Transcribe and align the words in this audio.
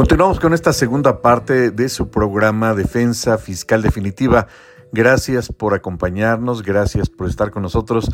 Continuamos 0.00 0.40
con 0.40 0.54
esta 0.54 0.72
segunda 0.72 1.20
parte 1.20 1.70
de 1.72 1.90
su 1.90 2.08
programa 2.08 2.72
Defensa 2.72 3.36
Fiscal 3.36 3.82
Definitiva. 3.82 4.46
Gracias 4.92 5.52
por 5.52 5.74
acompañarnos, 5.74 6.62
gracias 6.62 7.10
por 7.10 7.28
estar 7.28 7.50
con 7.50 7.64
nosotros. 7.64 8.10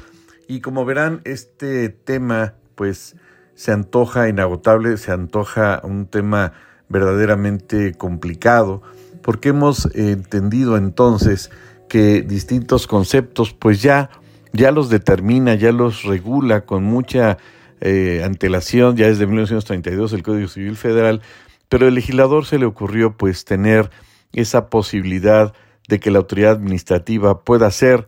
Y 0.49 0.63
como 0.63 0.85
verán, 0.85 1.21
este 1.23 1.89
tema 1.89 2.55
pues 2.75 3.15
se 3.55 3.71
antoja 3.71 4.29
inagotable, 4.29 4.97
se 4.97 5.13
antoja 5.13 5.81
un 5.85 6.07
tema 6.07 6.55
verdaderamente 6.89 7.95
complicado, 7.95 8.83
porque 9.23 9.51
hemos 9.51 9.89
entendido 9.95 10.77
entonces 10.77 11.53
que 11.89 12.23
distintos 12.23 12.89
conceptos 12.89 13.53
pues 13.53 13.81
ya, 13.81 14.11
ya 14.53 14.73
los 14.73 14.91
determina, 14.91 15.55
ya 15.55 15.71
los 15.71 16.03
regula 16.03 16.63
con 16.63 16.83
mucha 16.83 17.39
eh, 17.81 18.23
antelación, 18.25 18.97
ya 18.97 19.07
desde 19.07 19.29
1932 19.29 20.15
el 20.15 20.25
Código 20.25 20.49
Civil 20.49 20.77
Federal, 20.77 21.23
pero 21.69 21.87
al 21.87 21.95
legislador 21.95 22.47
se 22.47 22.59
le 22.59 22.67
ocurrió 22.67 23.17
pues 23.17 23.45
tener 23.45 23.91
esa 24.33 24.69
posibilidad 24.69 25.55
de 25.89 26.01
que 26.01 26.11
la 26.11 26.19
autoridad 26.19 26.53
administrativa 26.53 27.45
pueda 27.45 27.71
ser, 27.71 28.07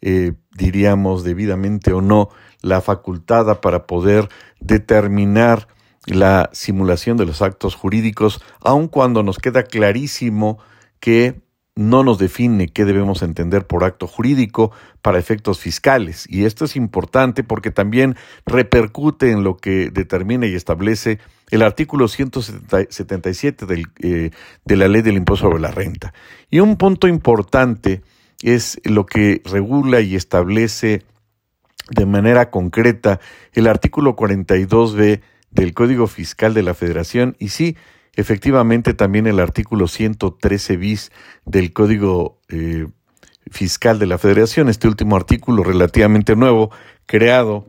eh, 0.00 0.32
diríamos 0.52 1.24
debidamente 1.24 1.92
o 1.92 2.00
no, 2.00 2.28
la 2.62 2.80
facultada 2.80 3.60
para 3.60 3.86
poder 3.86 4.28
determinar 4.60 5.68
la 6.06 6.50
simulación 6.52 7.16
de 7.16 7.26
los 7.26 7.42
actos 7.42 7.74
jurídicos, 7.74 8.42
aun 8.60 8.88
cuando 8.88 9.22
nos 9.22 9.38
queda 9.38 9.62
clarísimo 9.62 10.58
que 10.98 11.40
no 11.80 12.04
nos 12.04 12.18
define 12.18 12.68
qué 12.68 12.84
debemos 12.84 13.22
entender 13.22 13.66
por 13.66 13.84
acto 13.84 14.06
jurídico 14.06 14.70
para 15.00 15.18
efectos 15.18 15.60
fiscales. 15.60 16.26
Y 16.28 16.44
esto 16.44 16.66
es 16.66 16.76
importante 16.76 17.42
porque 17.42 17.70
también 17.70 18.16
repercute 18.44 19.30
en 19.30 19.44
lo 19.44 19.56
que 19.56 19.90
determina 19.90 20.46
y 20.46 20.54
establece 20.54 21.20
el 21.50 21.62
artículo 21.62 22.06
177 22.06 23.64
del, 23.64 23.86
eh, 24.00 24.30
de 24.66 24.76
la 24.76 24.88
ley 24.88 25.00
del 25.00 25.16
impuesto 25.16 25.46
sobre 25.46 25.58
la 25.58 25.70
renta. 25.70 26.12
Y 26.50 26.60
un 26.60 26.76
punto 26.76 27.08
importante 27.08 28.02
es 28.42 28.78
lo 28.84 29.06
que 29.06 29.40
regula 29.46 30.02
y 30.02 30.16
establece 30.16 31.02
de 31.88 32.04
manera 32.04 32.50
concreta 32.50 33.20
el 33.54 33.66
artículo 33.66 34.16
42b 34.16 35.22
del 35.50 35.72
Código 35.72 36.06
Fiscal 36.06 36.52
de 36.52 36.62
la 36.62 36.74
Federación 36.74 37.36
y 37.38 37.48
sí, 37.48 37.78
efectivamente 38.20 38.94
también 38.94 39.26
el 39.26 39.40
artículo 39.40 39.88
113 39.88 40.76
bis 40.76 41.10
del 41.44 41.72
Código 41.72 42.40
eh, 42.48 42.86
Fiscal 43.50 43.98
de 43.98 44.06
la 44.06 44.18
Federación, 44.18 44.68
este 44.68 44.88
último 44.88 45.16
artículo 45.16 45.64
relativamente 45.64 46.36
nuevo, 46.36 46.70
creado 47.06 47.66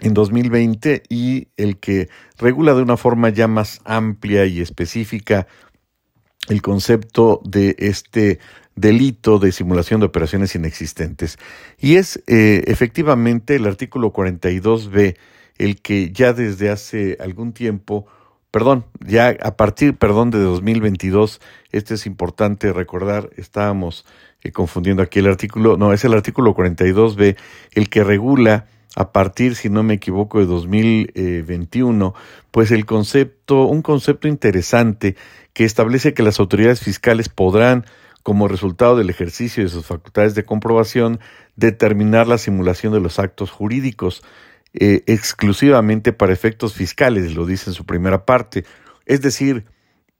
en 0.00 0.14
2020 0.14 1.04
y 1.08 1.48
el 1.56 1.78
que 1.78 2.08
regula 2.38 2.74
de 2.74 2.82
una 2.82 2.96
forma 2.96 3.28
ya 3.28 3.48
más 3.48 3.80
amplia 3.84 4.46
y 4.46 4.60
específica 4.60 5.46
el 6.48 6.62
concepto 6.62 7.40
de 7.44 7.76
este 7.78 8.38
delito 8.74 9.38
de 9.38 9.52
simulación 9.52 10.00
de 10.00 10.06
operaciones 10.06 10.54
inexistentes. 10.54 11.38
Y 11.78 11.96
es 11.96 12.22
eh, 12.26 12.64
efectivamente 12.66 13.56
el 13.56 13.66
artículo 13.66 14.12
42b 14.12 15.16
el 15.58 15.80
que 15.80 16.12
ya 16.12 16.32
desde 16.32 16.70
hace 16.70 17.16
algún 17.20 17.52
tiempo, 17.52 18.06
perdón, 18.56 18.86
ya 19.06 19.36
a 19.42 19.54
partir, 19.54 19.98
perdón, 19.98 20.30
de 20.30 20.38
2022, 20.38 21.42
este 21.72 21.92
es 21.92 22.06
importante 22.06 22.72
recordar, 22.72 23.28
estábamos 23.36 24.06
eh, 24.40 24.50
confundiendo 24.50 25.02
aquí 25.02 25.18
el 25.18 25.26
artículo, 25.26 25.76
no, 25.76 25.92
es 25.92 26.06
el 26.06 26.14
artículo 26.14 26.56
42b 26.56 27.36
el 27.72 27.88
que 27.90 28.02
regula 28.02 28.64
a 28.94 29.12
partir, 29.12 29.56
si 29.56 29.68
no 29.68 29.82
me 29.82 29.92
equivoco, 29.92 30.38
de 30.38 30.46
2021, 30.46 32.14
pues 32.50 32.70
el 32.70 32.86
concepto, 32.86 33.66
un 33.66 33.82
concepto 33.82 34.26
interesante 34.26 35.16
que 35.52 35.64
establece 35.64 36.14
que 36.14 36.22
las 36.22 36.40
autoridades 36.40 36.80
fiscales 36.80 37.28
podrán, 37.28 37.84
como 38.22 38.48
resultado 38.48 38.96
del 38.96 39.10
ejercicio 39.10 39.64
de 39.64 39.68
sus 39.68 39.84
facultades 39.84 40.34
de 40.34 40.46
comprobación, 40.46 41.20
determinar 41.56 42.26
la 42.26 42.38
simulación 42.38 42.94
de 42.94 43.00
los 43.00 43.18
actos 43.18 43.50
jurídicos 43.50 44.22
eh, 44.78 45.02
exclusivamente 45.06 46.12
para 46.12 46.32
efectos 46.32 46.74
fiscales, 46.74 47.34
lo 47.34 47.46
dice 47.46 47.70
en 47.70 47.74
su 47.74 47.86
primera 47.86 48.26
parte. 48.26 48.64
Es 49.06 49.22
decir, 49.22 49.64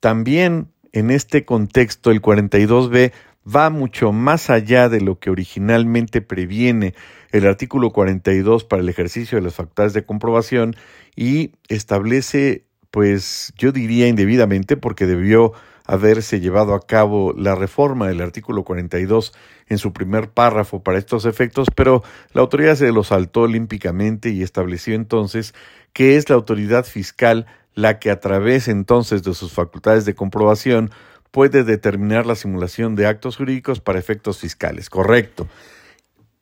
también 0.00 0.68
en 0.92 1.10
este 1.10 1.44
contexto 1.44 2.10
el 2.10 2.22
42b 2.22 3.12
va 3.46 3.70
mucho 3.70 4.12
más 4.12 4.50
allá 4.50 4.88
de 4.88 5.00
lo 5.00 5.18
que 5.18 5.30
originalmente 5.30 6.22
previene 6.22 6.94
el 7.32 7.46
artículo 7.46 7.90
42 7.92 8.64
para 8.64 8.82
el 8.82 8.88
ejercicio 8.88 9.36
de 9.36 9.44
las 9.44 9.54
facultades 9.54 9.92
de 9.92 10.04
comprobación 10.04 10.74
y 11.14 11.52
establece, 11.68 12.64
pues 12.90 13.52
yo 13.58 13.72
diría 13.72 14.08
indebidamente, 14.08 14.76
porque 14.76 15.06
debió 15.06 15.52
haberse 15.86 16.41
llevado 16.41 16.74
a 16.74 16.80
cabo 16.86 17.32
la 17.36 17.54
reforma 17.54 18.08
del 18.08 18.20
artículo 18.20 18.64
42 18.64 19.32
en 19.69 19.78
su 19.78 19.92
primer 19.92 20.30
párrafo 20.30 20.82
para 20.82 20.98
estos 20.98 21.24
efectos, 21.24 21.69
pero 21.74 22.02
la 22.32 22.41
autoridad 22.41 22.76
se 22.76 22.92
lo 22.92 23.04
saltó 23.04 23.42
olímpicamente 23.42 24.30
y 24.30 24.42
estableció 24.42 24.94
entonces 24.94 25.54
que 25.92 26.16
es 26.16 26.28
la 26.28 26.36
autoridad 26.36 26.84
fiscal 26.84 27.47
la 27.74 27.98
que 27.98 28.10
a 28.10 28.20
través 28.20 28.69
entonces 28.69 29.22
de 29.22 29.34
sus 29.34 29.52
facultades 29.52 30.04
de 30.04 30.14
comprobación 30.14 30.91
puede 31.30 31.64
determinar 31.64 32.26
la 32.26 32.34
simulación 32.34 32.97
de 32.97 33.06
actos 33.06 33.36
jurídicos 33.36 33.80
para 33.80 33.98
efectos 33.98 34.38
fiscales. 34.38 34.88
Correcto. 34.88 35.47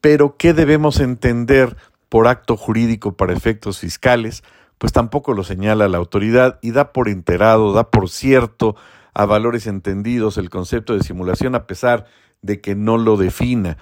Pero, 0.01 0.37
¿qué 0.37 0.53
debemos 0.55 1.01
entender 1.01 1.77
por 2.09 2.29
acto 2.29 2.57
jurídico 2.57 3.17
para 3.17 3.33
efectos 3.33 3.81
fiscales? 3.81 4.45
Pues 4.79 4.93
tampoco 4.93 5.33
lo 5.33 5.43
señala 5.43 5.89
la 5.89 5.99
autoridad 5.99 6.59
y 6.63 6.71
da 6.71 6.93
por 6.93 7.09
enterado, 7.09 7.73
da 7.73 7.91
por 7.91 8.09
cierto 8.09 8.77
a 9.15 9.27
valores 9.27 9.67
entendidos 9.67 10.39
el 10.39 10.51
concepto 10.51 10.95
de 10.95 11.03
simulación 11.03 11.55
a 11.55 11.67
pesar 11.67 12.07
de 12.43 12.61
que 12.61 12.75
no 12.75 12.99
lo 12.99 13.17
defina. 13.17 13.79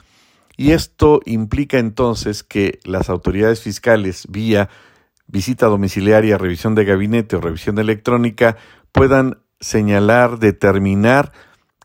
Y 0.56 0.72
esto 0.72 1.20
implica 1.24 1.78
entonces 1.78 2.42
que 2.42 2.78
las 2.84 3.08
autoridades 3.08 3.60
fiscales 3.60 4.26
vía 4.28 4.68
visita 5.26 5.66
domiciliaria, 5.66 6.38
revisión 6.38 6.74
de 6.74 6.84
gabinete 6.84 7.36
o 7.36 7.40
revisión 7.40 7.78
electrónica 7.78 8.56
puedan 8.92 9.38
señalar, 9.60 10.38
determinar 10.38 11.32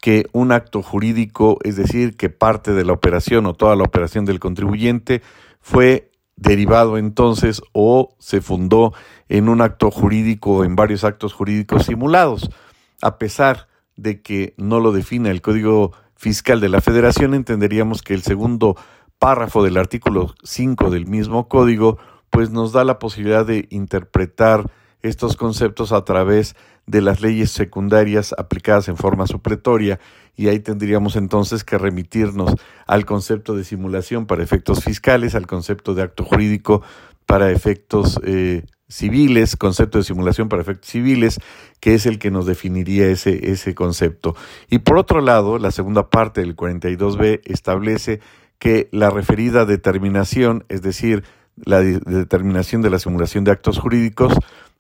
que 0.02 0.28
un 0.34 0.52
acto 0.52 0.84
jurídico, 0.84 1.58
es 1.64 1.76
decir, 1.76 2.18
que 2.18 2.30
parte 2.30 2.74
de 2.74 2.84
la 2.84 2.94
operación 2.94 3.46
o 3.46 3.54
toda 3.54 3.76
la 3.76 3.84
operación 3.84 4.26
del 4.26 4.40
contribuyente 4.40 5.22
fue 5.62 6.12
derivado 6.36 6.98
entonces 6.98 7.62
o 7.74 8.16
se 8.20 8.42
fundó 8.42 8.94
en 9.28 9.50
un 9.50 9.62
acto 9.62 9.90
jurídico 9.90 10.58
o 10.58 10.64
en 10.64 10.76
varios 10.76 11.04
actos 11.04 11.34
jurídicos 11.34 11.86
simulados. 11.86 12.50
A 13.02 13.18
pesar 13.18 13.68
de 13.96 14.22
que 14.22 14.54
no 14.58 14.80
lo 14.80 14.92
define 14.92 15.30
el 15.30 15.42
Código 15.42 15.94
Fiscal 16.16 16.60
de 16.60 16.70
la 16.70 16.82
Federación, 16.82 17.34
entenderíamos 17.34 18.02
que 18.02 18.14
el 18.14 18.24
segundo 18.24 18.76
párrafo 19.20 19.64
del 19.64 19.78
artículo 19.78 20.36
5 20.44 20.90
del 20.90 21.08
mismo 21.08 21.48
código 21.48 21.98
pues 22.30 22.50
nos 22.52 22.72
da 22.72 22.84
la 22.84 23.00
posibilidad 23.00 23.46
de 23.46 23.68
interpretar 23.70 24.70
estos 25.02 25.36
conceptos 25.38 25.92
a 25.92 26.04
través 26.04 26.56
de 26.86 27.02
las 27.02 27.22
leyes 27.22 27.52
secundarias 27.52 28.34
aplicadas 28.38 28.88
en 28.88 28.98
forma 28.98 29.28
supletoria 29.28 30.00
y 30.36 30.48
ahí 30.48 30.60
tendríamos 30.60 31.16
entonces 31.16 31.64
que 31.64 31.78
remitirnos 31.78 32.56
al 32.86 33.06
concepto 33.06 33.56
de 33.56 33.64
simulación 33.64 34.26
para 34.26 34.44
efectos 34.44 34.84
fiscales, 34.84 35.36
al 35.36 35.48
concepto 35.48 35.94
de 35.94 36.04
acto 36.04 36.24
jurídico 36.24 36.82
para 37.26 37.52
efectos 37.52 38.20
eh, 38.24 38.64
civiles, 38.90 39.56
concepto 39.56 39.98
de 39.98 40.04
simulación 40.04 40.50
para 40.50 40.62
efectos 40.62 40.90
civiles, 40.90 41.40
que 41.80 41.94
es 41.94 42.06
el 42.06 42.20
que 42.20 42.32
nos 42.32 42.46
definiría 42.46 43.08
ese, 43.08 43.52
ese 43.52 43.76
concepto. 43.76 44.36
Y 44.70 44.80
por 44.80 44.98
otro 44.98 45.22
lado, 45.22 45.58
la 45.58 45.72
segunda 45.72 46.10
parte 46.10 46.42
del 46.42 46.56
42b 46.56 47.42
establece 47.46 48.20
que 48.60 48.90
la 48.92 49.10
referida 49.10 49.66
determinación, 49.66 50.66
es 50.70 50.82
decir, 50.82 51.24
la 51.56 51.82
determinación 51.82 52.82
de 52.82 52.90
la 52.90 53.00
simulación 53.00 53.44
de 53.44 53.52
actos 53.52 53.80
jurídicos, 53.80 54.34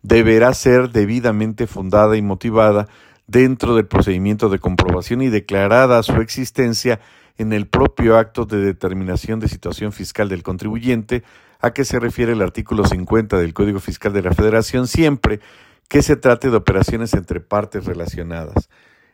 deberá 0.03 0.53
ser 0.53 0.91
debidamente 0.91 1.67
fundada 1.67 2.17
y 2.17 2.21
motivada 2.21 2.87
dentro 3.27 3.75
del 3.75 3.87
procedimiento 3.87 4.49
de 4.49 4.59
comprobación 4.59 5.21
y 5.21 5.29
declarada 5.29 6.01
su 6.03 6.21
existencia 6.21 6.99
en 7.37 7.53
el 7.53 7.67
propio 7.67 8.17
acto 8.17 8.45
de 8.45 8.57
determinación 8.57 9.39
de 9.39 9.47
situación 9.47 9.91
fiscal 9.91 10.29
del 10.29 10.43
contribuyente, 10.43 11.23
a 11.61 11.71
que 11.71 11.85
se 11.85 11.99
refiere 11.99 12.33
el 12.33 12.41
artículo 12.41 12.85
50 12.85 13.37
del 13.37 13.53
Código 13.53 13.79
Fiscal 13.79 14.13
de 14.13 14.21
la 14.21 14.33
Federación, 14.33 14.87
siempre 14.87 15.39
que 15.87 16.01
se 16.01 16.15
trate 16.15 16.49
de 16.49 16.57
operaciones 16.57 17.13
entre 17.13 17.39
partes 17.39 17.85
relacionadas. 17.85 18.69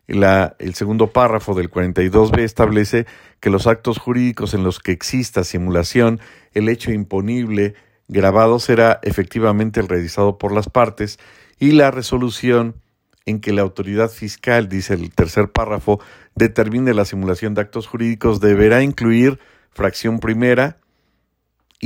La, 0.08 0.56
el 0.60 0.74
segundo 0.74 1.12
párrafo 1.12 1.54
del 1.54 1.72
42b 1.72 2.40
establece 2.40 3.06
que 3.40 3.50
los 3.50 3.68
actos 3.68 4.00
jurídicos 4.00 4.54
en 4.54 4.64
los 4.64 4.80
que 4.80 4.92
exista 4.92 5.44
simulación, 5.44 6.20
el 6.54 6.68
hecho 6.68 6.92
imponible 6.92 7.76
grabado 8.10 8.60
será 8.60 9.00
efectivamente 9.04 9.80
el 9.80 9.88
realizado 9.88 10.38
por 10.38 10.52
las 10.52 10.68
partes 10.68 11.20
y 11.58 11.72
la 11.72 11.92
resolución 11.92 12.76
en 13.26 13.40
que 13.40 13.54
la 13.54 13.62
autoridad 13.62 14.10
fiscal, 14.10 14.68
dice 14.68 14.94
el 14.94 15.14
tercer 15.14 15.50
párrafo, 15.52 16.02
determine 16.36 16.94
la 16.94 17.06
simulación 17.06 17.54
de 17.54 17.62
actos 17.62 17.88
jurídicos 17.88 18.42
deberá 18.42 18.84
incluir 18.84 19.40
fracción 19.72 20.20
primera, 20.20 20.78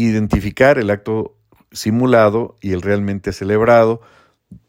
identificar 0.03 0.77
el 0.77 0.89
acto 0.89 1.35
simulado 1.71 2.55
y 2.61 2.71
el 2.71 2.81
realmente 2.81 3.33
celebrado, 3.33 4.01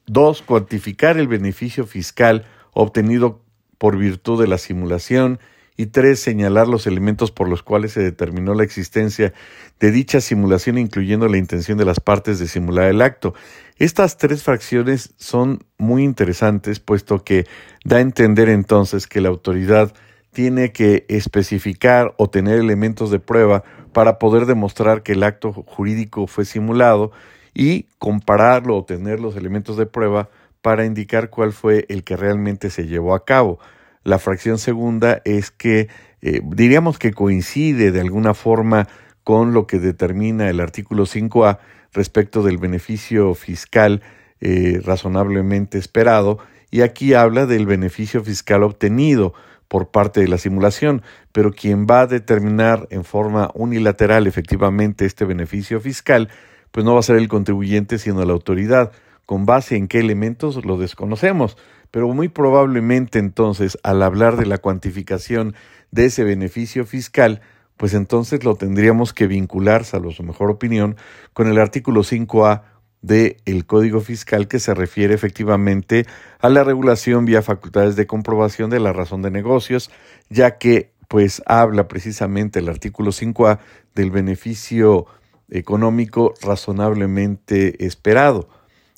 Dos, 0.09 0.41
cuantificar 0.41 1.19
el 1.19 1.29
beneficio 1.29 1.87
fiscal 1.87 2.47
obtenido 2.73 3.43
por 3.77 3.99
virtud 3.99 4.41
de 4.41 4.49
la 4.49 4.57
simulación. 4.57 5.39
Y 5.77 5.87
tres, 5.87 6.19
señalar 6.19 6.67
los 6.67 6.87
elementos 6.87 7.31
por 7.31 7.49
los 7.49 7.63
cuales 7.63 7.93
se 7.93 8.01
determinó 8.01 8.55
la 8.55 8.65
existencia 8.65 9.35
de 9.79 9.91
dicha 9.93 10.21
simulación, 10.21 10.79
incluyendo 10.79 11.29
la 11.29 11.37
intención 11.37 11.79
de 11.79 11.85
las 11.85 12.01
partes 12.01 12.39
de 12.39 12.49
simular 12.49 12.89
el 12.89 13.03
acto. 13.03 13.35
Estas 13.77 14.17
tres 14.17 14.43
fracciones 14.43 15.13
son 15.19 15.63
muy 15.77 16.03
interesantes, 16.03 16.81
puesto 16.81 17.23
que 17.23 17.47
da 17.85 17.99
a 17.99 18.01
entender 18.01 18.49
entonces 18.49 19.07
que 19.07 19.21
la 19.21 19.29
autoridad 19.29 19.93
tiene 20.33 20.73
que 20.73 21.05
especificar 21.09 22.15
o 22.17 22.31
tener 22.31 22.59
elementos 22.59 23.11
de 23.11 23.21
prueba 23.21 23.63
para 23.99 24.21
poder 24.21 24.47
demostrar 24.47 25.03
que 25.03 25.15
el 25.15 25.25
acto 25.25 25.53
jurídico 25.53 26.29
fue 26.29 26.45
simulado 26.45 27.11
y 27.53 27.87
compararlo 27.99 28.77
o 28.77 28.85
tener 28.85 29.19
los 29.19 29.35
elementos 29.35 29.77
de 29.77 29.87
prueba 29.87 30.29
para 30.63 30.85
indicar 30.85 31.31
cuál 31.31 31.53
fue 31.53 31.85
el 31.89 32.05
que 32.05 32.17
realmente 32.17 32.71
se 32.71 32.87
llevó 32.87 33.13
a 33.13 33.25
cabo. 33.25 33.59
La 34.05 34.21
fracción 34.21 34.59
segunda 34.59 35.21
es 35.25 35.51
que 35.51 35.89
eh, 36.23 36.41
diríamos 36.45 37.01
que 37.01 37.13
coincide 37.13 37.91
de 37.91 38.01
alguna 38.01 38.35
forma 38.35 38.87
con 39.25 39.53
lo 39.53 39.67
que 39.67 39.81
determina 39.81 40.49
el 40.49 40.61
artículo 40.61 41.05
5A 41.05 41.59
respecto 41.93 42.45
del 42.45 42.59
beneficio 42.59 43.35
fiscal 43.35 44.01
eh, 44.41 44.81
razonablemente 44.85 45.77
esperado 45.77 46.39
y 46.71 46.83
aquí 46.83 47.15
habla 47.15 47.47
del 47.47 47.67
beneficio 47.67 48.23
fiscal 48.23 48.63
obtenido 48.63 49.35
por 49.69 49.91
parte 49.91 50.21
de 50.21 50.29
la 50.29 50.39
simulación, 50.39 51.03
pero 51.33 51.53
quien 51.53 51.87
va 51.87 52.01
a 52.01 52.07
determinar 52.07 52.89
en 52.91 53.05
forma 53.05 53.51
unilateral 53.55 54.27
efectivamente 54.27 55.05
este 55.05 55.25
beneficio 55.25 55.81
fiscal, 55.81 56.29
pues 56.71 56.85
no 56.85 56.95
va 56.95 57.01
a 57.01 57.05
ser 57.05 57.17
el 57.17 57.29
contribuyente, 57.29 57.99
sino 57.99 58.25
la 58.25 58.33
autoridad. 58.33 58.93
¿Con 59.27 59.45
base 59.45 59.77
en 59.77 59.89
qué 59.89 60.01
elementos 60.01 60.65
lo 60.65 60.79
desconocemos? 60.79 61.57
Pero 61.91 62.09
muy 62.09 62.29
probablemente 62.29 63.19
entonces, 63.19 63.79
al 63.83 64.03
hablar 64.03 64.37
de 64.37 64.47
la 64.47 64.59
cuantificación 64.59 65.55
de 65.91 66.07
ese 66.07 66.25
beneficio 66.25 66.87
fiscal, 66.87 67.43
pues 67.77 67.95
entonces 67.95 68.45
lo 68.45 68.57
tendríamos 68.57 69.13
que 69.13 69.27
vincular, 69.27 69.85
salvo 69.85 70.11
su 70.11 70.23
mejor 70.23 70.51
opinión, 70.51 70.97
con 71.33 71.47
el 71.47 71.59
artículo 71.59 72.03
5A 72.03 72.63
del 73.03 73.37
el 73.45 73.67
Código 73.67 74.01
Fiscal 74.01 74.49
que 74.49 74.59
se 74.59 74.75
refiere 74.75 75.15
efectivamente 75.15 76.07
a 76.41 76.49
la 76.49 76.65
regulación 76.65 77.25
vía 77.25 77.43
facultades 77.43 77.97
de 77.97 78.07
comprobación 78.07 78.71
de 78.71 78.81
la 78.81 78.93
razón 78.93 79.23
de 79.23 79.31
negocios, 79.31 79.91
ya 80.29 80.59
que 80.59 80.93
pues 81.09 81.43
habla 81.47 81.89
precisamente 81.89 82.59
el 82.59 82.69
artículo 82.69 83.13
5A 83.13 83.61
del 83.95 84.11
beneficio 84.11 85.07
económico 85.51 86.35
razonablemente 86.43 87.85
esperado. 87.87 88.49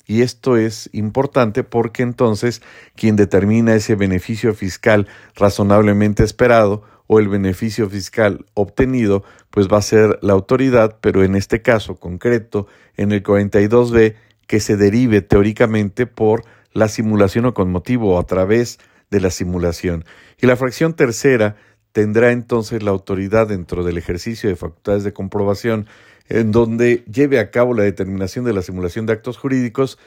Y 0.05 0.23
esto 0.23 0.57
es 0.57 0.89
importante 0.91 1.63
porque 1.63 2.03
entonces 2.03 2.61
quien 2.95 3.15
determina 3.15 3.75
ese 3.75 3.95
beneficio 3.95 4.53
fiscal 4.53 5.07
razonablemente 5.35 6.23
esperado 6.23 6.83
o 7.13 7.19
el 7.19 7.27
beneficio 7.27 7.89
fiscal 7.89 8.45
obtenido, 8.53 9.25
pues 9.49 9.67
va 9.67 9.79
a 9.79 9.81
ser 9.81 10.17
la 10.21 10.31
autoridad, 10.31 10.97
pero 11.01 11.25
en 11.25 11.35
este 11.35 11.61
caso 11.61 11.97
concreto, 11.97 12.67
en 12.95 13.11
el 13.11 13.21
42b, 13.21 14.15
que 14.47 14.61
se 14.61 14.77
derive 14.77 15.21
teóricamente 15.21 16.07
por 16.07 16.45
la 16.71 16.87
simulación 16.87 17.47
o 17.47 17.53
con 17.53 17.69
motivo 17.69 18.15
o 18.15 18.17
a 18.17 18.25
través 18.25 18.79
de 19.09 19.19
la 19.19 19.29
simulación. 19.29 20.05
Y 20.41 20.47
la 20.47 20.55
fracción 20.55 20.93
tercera 20.93 21.57
tendrá 21.91 22.31
entonces 22.31 22.81
la 22.81 22.91
autoridad 22.91 23.49
dentro 23.49 23.83
del 23.83 23.97
ejercicio 23.97 24.49
de 24.49 24.55
facultades 24.55 25.03
de 25.03 25.11
comprobación 25.11 25.87
en 26.29 26.53
donde 26.53 27.03
lleve 27.11 27.39
a 27.39 27.51
cabo 27.51 27.73
la 27.73 27.83
determinación 27.83 28.45
de 28.45 28.53
la 28.53 28.61
simulación 28.61 29.05
de 29.05 29.11
actos 29.11 29.37
jurídicos, 29.37 29.99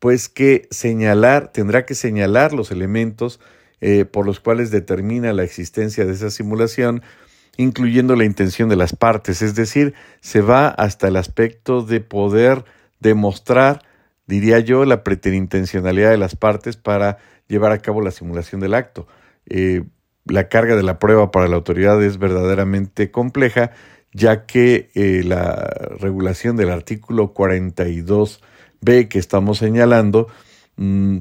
pues 0.00 0.28
que 0.28 0.66
señalar, 0.72 1.52
tendrá 1.52 1.86
que 1.86 1.94
señalar 1.94 2.52
los 2.52 2.72
elementos 2.72 3.38
eh, 3.80 4.04
por 4.04 4.26
los 4.26 4.40
cuales 4.40 4.70
determina 4.70 5.32
la 5.32 5.44
existencia 5.44 6.04
de 6.04 6.12
esa 6.12 6.30
simulación, 6.30 7.02
incluyendo 7.56 8.16
la 8.16 8.24
intención 8.24 8.68
de 8.68 8.76
las 8.76 8.94
partes, 8.94 9.42
es 9.42 9.54
decir, 9.54 9.94
se 10.20 10.40
va 10.40 10.68
hasta 10.68 11.08
el 11.08 11.16
aspecto 11.16 11.82
de 11.82 12.00
poder 12.00 12.64
demostrar, 13.00 13.82
diría 14.26 14.60
yo, 14.60 14.84
la 14.84 15.04
preterintencionalidad 15.04 16.10
de 16.10 16.18
las 16.18 16.36
partes 16.36 16.76
para 16.76 17.18
llevar 17.48 17.72
a 17.72 17.78
cabo 17.78 18.00
la 18.00 18.10
simulación 18.10 18.60
del 18.60 18.74
acto. 18.74 19.06
Eh, 19.46 19.82
la 20.24 20.48
carga 20.48 20.76
de 20.76 20.82
la 20.82 20.98
prueba 20.98 21.30
para 21.30 21.48
la 21.48 21.56
autoridad 21.56 22.02
es 22.02 22.18
verdaderamente 22.18 23.10
compleja 23.10 23.72
ya 24.12 24.46
que 24.46 24.90
eh, 24.94 25.22
la 25.24 25.70
regulación 25.98 26.56
del 26.56 26.70
artículo 26.70 27.32
42b 27.32 29.08
que 29.08 29.18
estamos 29.18 29.58
señalando, 29.58 30.28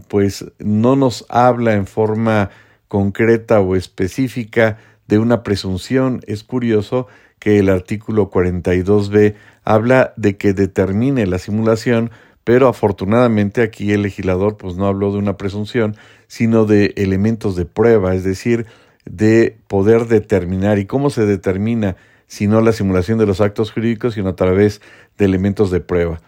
pues 0.07 0.45
no 0.59 0.95
nos 0.95 1.25
habla 1.27 1.73
en 1.73 1.85
forma 1.85 2.49
concreta 2.87 3.59
o 3.59 3.75
específica 3.75 4.77
de 5.07 5.19
una 5.19 5.43
presunción. 5.43 6.21
Es 6.27 6.43
curioso 6.43 7.07
que 7.39 7.59
el 7.59 7.69
artículo 7.69 8.29
42b 8.29 9.35
habla 9.63 10.13
de 10.15 10.37
que 10.37 10.53
determine 10.53 11.25
la 11.25 11.39
simulación, 11.39 12.11
pero 12.43 12.67
afortunadamente 12.67 13.61
aquí 13.61 13.91
el 13.91 14.01
legislador 14.01 14.57
pues 14.57 14.75
no 14.75 14.87
habló 14.87 15.11
de 15.11 15.17
una 15.17 15.37
presunción, 15.37 15.95
sino 16.27 16.65
de 16.65 16.93
elementos 16.95 17.55
de 17.55 17.65
prueba, 17.65 18.15
es 18.15 18.23
decir, 18.23 18.65
de 19.05 19.57
poder 19.67 20.07
determinar 20.07 20.79
y 20.79 20.85
cómo 20.85 21.09
se 21.09 21.25
determina 21.25 21.97
sino 22.27 22.61
la 22.61 22.73
simulación 22.73 23.17
de 23.17 23.25
los 23.25 23.41
actos 23.41 23.71
jurídicos, 23.71 24.13
sino 24.13 24.29
a 24.29 24.35
través 24.35 24.81
de 25.17 25.25
elementos 25.25 25.71
de 25.71 25.79
prueba. 25.79 26.21